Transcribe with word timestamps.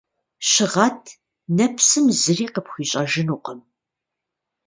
Щыгъэт, 0.49 1.01
нэпсым 1.55 2.05
зыри 2.19 2.47
къыпхуищӀэнукъым. 2.53 3.59